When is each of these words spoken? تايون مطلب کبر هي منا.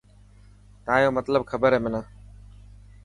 تايون 0.85 1.13
مطلب 1.17 1.41
کبر 1.49 1.71
هي 1.73 1.79
منا. 1.85 2.01